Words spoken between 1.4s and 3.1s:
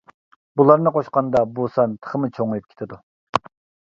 بۇ سان تېخىمۇ چوڭىيىپ كېتىدۇ.